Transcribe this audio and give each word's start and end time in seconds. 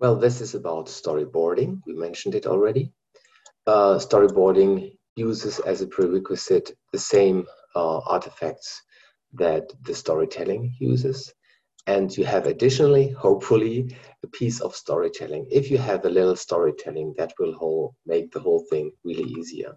Well, 0.00 0.16
this 0.16 0.40
is 0.40 0.54
about 0.54 0.86
storyboarding. 0.86 1.82
We 1.86 1.92
mentioned 1.92 2.34
it 2.34 2.46
already. 2.46 2.92
Uh, 3.66 3.96
storyboarding 3.98 4.96
uses 5.16 5.58
as 5.60 5.82
a 5.82 5.86
prerequisite 5.86 6.72
the 6.92 6.98
same 6.98 7.46
uh, 7.76 7.98
artifacts 7.98 8.82
that 9.34 9.70
the 9.84 9.94
storytelling 9.94 10.74
uses. 10.80 11.32
And 11.86 12.16
you 12.16 12.24
have 12.24 12.46
additionally, 12.46 13.10
hopefully, 13.10 13.96
a 14.24 14.28
piece 14.28 14.60
of 14.60 14.74
storytelling. 14.74 15.46
If 15.50 15.70
you 15.70 15.78
have 15.78 16.04
a 16.04 16.10
little 16.10 16.36
storytelling, 16.36 17.14
that 17.18 17.34
will 17.38 17.54
whole, 17.54 17.94
make 18.06 18.32
the 18.32 18.40
whole 18.40 18.64
thing 18.70 18.92
really 19.04 19.30
easier. 19.38 19.76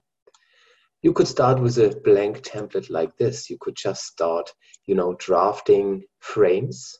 You 1.02 1.14
could 1.14 1.28
start 1.28 1.62
with 1.62 1.78
a 1.80 2.00
blank 2.04 2.44
template 2.44 2.90
like 2.90 3.16
this. 3.18 3.50
You 3.50 3.58
could 3.60 3.76
just 3.76 4.04
start, 4.05 4.50
you 4.86 4.96
know, 4.96 5.16
drafting 5.20 6.04
frames, 6.20 6.98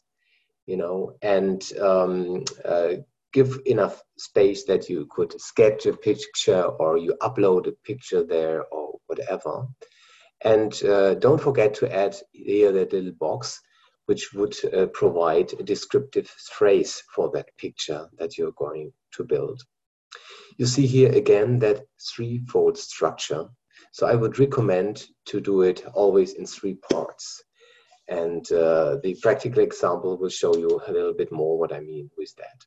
you 0.66 0.78
know, 0.78 1.14
and 1.22 1.64
um, 1.80 2.44
uh, 2.66 2.96
give 3.34 3.60
enough 3.66 4.02
space 4.18 4.64
that 4.66 4.88
you 4.90 5.08
could 5.10 5.40
sketch 5.42 5.86
a 5.88 5.98
picture 5.98 6.64
or 6.64 6.98
you 6.98 7.16
upload 7.22 7.68
a 7.68 7.72
picture 7.84 8.24
there 8.24 8.64
or 8.72 9.00
whatever. 9.08 9.68
And 10.46 10.72
uh, 10.84 11.16
don't 11.16 11.42
forget 11.42 11.74
to 11.76 11.94
add 11.94 12.16
here 12.32 12.72
that 12.72 12.94
little 12.94 13.14
box, 13.14 13.60
which 14.06 14.34
would 14.34 14.56
uh, 14.74 14.86
provide 14.88 15.52
a 15.54 15.64
descriptive 15.64 16.28
phrase 16.28 17.02
for 17.14 17.32
that 17.34 17.50
picture 17.58 18.08
that 18.20 18.38
you're 18.38 18.54
going 18.54 18.94
to 19.14 19.24
build. 19.24 19.62
You 20.58 20.68
see 20.68 20.86
here 20.86 21.12
again 21.12 21.60
that 21.60 21.86
threefold 22.16 22.78
structure. 22.78 23.48
So 23.92 24.06
I 24.06 24.16
would 24.16 24.38
recommend 24.38 25.06
to 25.26 25.42
do 25.42 25.62
it 25.62 25.84
always 25.94 26.34
in 26.34 26.46
three 26.46 26.76
parts. 26.92 27.44
And 28.08 28.46
uh, 28.52 28.98
the 29.02 29.18
practical 29.22 29.64
example 29.64 30.18
will 30.18 30.30
show 30.30 30.56
you 30.56 30.82
a 30.88 30.92
little 30.92 31.14
bit 31.14 31.32
more 31.32 31.58
what 31.58 31.74
I 31.74 31.80
mean 31.80 32.10
with 32.18 32.36
that 32.36 32.66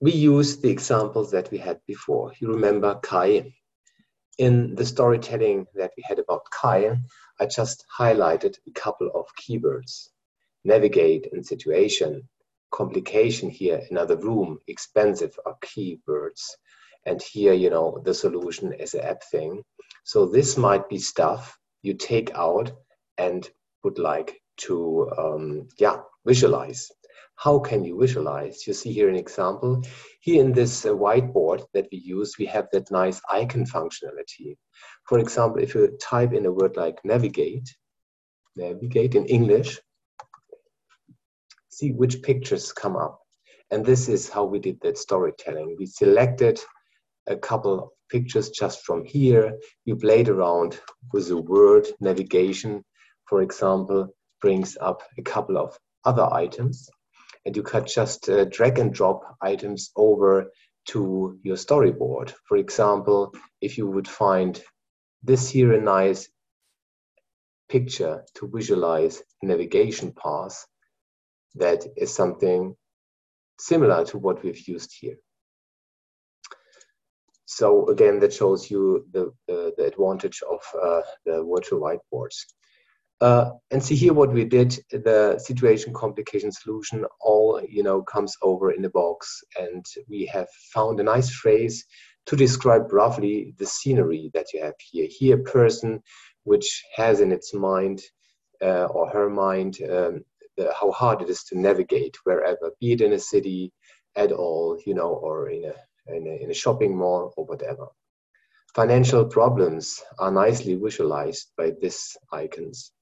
we 0.00 0.12
use 0.12 0.58
the 0.58 0.70
examples 0.70 1.30
that 1.32 1.50
we 1.50 1.58
had 1.58 1.80
before. 1.86 2.32
You 2.38 2.48
remember 2.48 2.96
Kai. 2.96 3.54
In 4.38 4.74
the 4.74 4.84
storytelling 4.84 5.66
that 5.76 5.92
we 5.96 6.02
had 6.06 6.18
about 6.18 6.50
Kai, 6.50 6.98
I 7.40 7.46
just 7.46 7.84
highlighted 7.98 8.56
a 8.66 8.72
couple 8.72 9.08
of 9.14 9.26
keywords. 9.36 10.08
Navigate 10.64 11.28
and 11.32 11.46
situation, 11.46 12.28
complication 12.72 13.48
here, 13.50 13.82
another 13.90 14.16
room, 14.16 14.58
expensive 14.66 15.38
are 15.46 15.56
keywords. 15.64 16.42
And 17.06 17.22
here, 17.22 17.52
you 17.52 17.70
know, 17.70 18.00
the 18.04 18.14
solution 18.14 18.72
is 18.72 18.94
an 18.94 19.02
app 19.02 19.22
thing. 19.22 19.62
So 20.04 20.26
this 20.26 20.56
might 20.56 20.88
be 20.88 20.98
stuff 20.98 21.58
you 21.82 21.94
take 21.94 22.34
out 22.34 22.72
and 23.18 23.48
would 23.84 23.98
like 23.98 24.40
to, 24.56 25.10
um, 25.16 25.68
yeah, 25.78 25.98
visualize. 26.26 26.90
How 27.36 27.58
can 27.58 27.84
you 27.84 27.98
visualize? 27.98 28.66
You 28.66 28.72
see 28.72 28.92
here 28.92 29.08
an 29.08 29.16
example. 29.16 29.82
Here 30.20 30.42
in 30.42 30.52
this 30.52 30.86
uh, 30.86 30.90
whiteboard 30.90 31.64
that 31.74 31.88
we 31.90 31.98
use, 31.98 32.36
we 32.38 32.46
have 32.46 32.68
that 32.72 32.90
nice 32.90 33.20
icon 33.30 33.66
functionality. 33.66 34.56
For 35.08 35.18
example, 35.18 35.62
if 35.62 35.74
you 35.74 35.96
type 36.00 36.32
in 36.32 36.46
a 36.46 36.52
word 36.52 36.76
like 36.76 36.98
navigate, 37.04 37.68
navigate 38.56 39.14
in 39.14 39.26
English, 39.26 39.80
see 41.68 41.92
which 41.92 42.22
pictures 42.22 42.72
come 42.72 42.96
up. 42.96 43.20
And 43.70 43.84
this 43.84 44.08
is 44.08 44.28
how 44.28 44.44
we 44.44 44.58
did 44.58 44.80
that 44.82 44.96
storytelling. 44.96 45.76
We 45.78 45.86
selected 45.86 46.60
a 47.26 47.36
couple 47.36 47.74
of 47.74 47.88
pictures 48.08 48.50
just 48.50 48.84
from 48.84 49.04
here. 49.04 49.58
You 49.84 49.96
played 49.96 50.28
around 50.28 50.80
with 51.12 51.28
the 51.28 51.38
word 51.38 51.88
navigation, 52.00 52.84
for 53.26 53.42
example, 53.42 54.08
brings 54.40 54.76
up 54.80 55.02
a 55.18 55.22
couple 55.22 55.58
of 55.58 55.76
other 56.04 56.28
items 56.32 56.88
and 57.46 57.56
you 57.56 57.62
can 57.62 57.86
just 57.86 58.28
uh, 58.28 58.44
drag 58.46 58.78
and 58.78 58.92
drop 58.92 59.36
items 59.42 59.90
over 59.96 60.50
to 60.86 61.38
your 61.42 61.56
storyboard. 61.56 62.32
For 62.46 62.56
example, 62.56 63.34
if 63.60 63.78
you 63.78 63.86
would 63.86 64.08
find 64.08 64.60
this 65.22 65.48
here 65.48 65.72
a 65.72 65.80
nice 65.80 66.28
picture 67.68 68.24
to 68.34 68.50
visualize 68.52 69.22
navigation 69.42 70.12
path, 70.12 70.66
that 71.54 71.84
is 71.96 72.14
something 72.14 72.76
similar 73.58 74.04
to 74.06 74.18
what 74.18 74.42
we've 74.42 74.68
used 74.68 74.92
here. 74.98 75.16
So 77.46 77.88
again, 77.88 78.18
that 78.20 78.32
shows 78.32 78.70
you 78.70 79.06
the, 79.12 79.32
the, 79.46 79.72
the 79.76 79.84
advantage 79.84 80.42
of 80.42 80.60
uh, 80.74 81.02
the 81.24 81.44
virtual 81.44 81.80
whiteboards. 81.80 82.36
Uh, 83.20 83.50
and 83.70 83.82
see 83.82 83.94
here 83.94 84.12
what 84.12 84.32
we 84.32 84.44
did, 84.44 84.78
the 84.90 85.38
situation 85.38 85.92
complication 85.94 86.50
solution 86.50 87.06
all, 87.20 87.60
you 87.68 87.82
know, 87.82 88.02
comes 88.02 88.36
over 88.42 88.72
in 88.72 88.82
the 88.82 88.90
box. 88.90 89.42
And 89.58 89.84
we 90.08 90.26
have 90.26 90.48
found 90.72 91.00
a 91.00 91.04
nice 91.04 91.30
phrase 91.30 91.84
to 92.26 92.36
describe 92.36 92.92
roughly 92.92 93.54
the 93.58 93.66
scenery 93.66 94.30
that 94.34 94.46
you 94.52 94.62
have 94.62 94.74
here. 94.78 95.06
Here, 95.08 95.36
a 95.36 95.42
person 95.42 96.02
which 96.42 96.84
has 96.96 97.20
in 97.20 97.32
its 97.32 97.54
mind 97.54 98.02
uh, 98.62 98.86
or 98.86 99.08
her 99.10 99.30
mind 99.30 99.78
um, 99.90 100.24
the, 100.56 100.72
how 100.78 100.90
hard 100.90 101.22
it 101.22 101.30
is 101.30 101.44
to 101.44 101.58
navigate 101.58 102.16
wherever, 102.24 102.72
be 102.80 102.92
it 102.92 103.00
in 103.00 103.12
a 103.12 103.18
city 103.18 103.72
at 104.16 104.32
all, 104.32 104.78
you 104.86 104.94
know, 104.94 105.08
or 105.08 105.48
in 105.50 105.64
a, 105.64 106.14
in 106.14 106.26
a, 106.26 106.42
in 106.44 106.50
a 106.50 106.54
shopping 106.54 106.96
mall 106.96 107.32
or 107.36 107.44
whatever. 107.44 107.86
Financial 108.74 109.24
problems 109.24 110.02
are 110.18 110.32
nicely 110.32 110.74
visualized 110.74 111.52
by 111.56 111.72
these 111.80 112.16
icons 112.32 112.92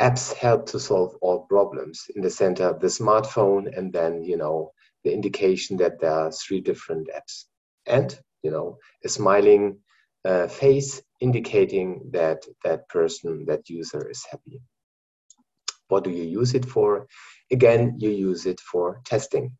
apps 0.00 0.32
help 0.32 0.66
to 0.66 0.78
solve 0.78 1.16
all 1.20 1.46
problems 1.46 2.06
in 2.14 2.22
the 2.22 2.30
center 2.30 2.64
of 2.64 2.80
the 2.80 2.86
smartphone 2.86 3.76
and 3.76 3.92
then 3.92 4.22
you 4.22 4.36
know 4.36 4.72
the 5.04 5.12
indication 5.12 5.76
that 5.76 6.00
there 6.00 6.12
are 6.12 6.32
three 6.32 6.60
different 6.60 7.08
apps. 7.08 7.44
And 7.86 8.18
you 8.42 8.50
know 8.50 8.78
a 9.04 9.08
smiling 9.08 9.78
uh, 10.24 10.46
face 10.46 11.02
indicating 11.20 12.10
that 12.12 12.44
that 12.64 12.88
person 12.88 13.44
that 13.46 13.68
user 13.68 14.08
is 14.08 14.24
happy. 14.30 14.60
What 15.88 16.04
do 16.04 16.10
you 16.10 16.24
use 16.24 16.54
it 16.54 16.64
for? 16.64 17.06
Again 17.50 17.96
you 17.98 18.10
use 18.10 18.46
it 18.46 18.60
for 18.60 19.00
testing 19.04 19.56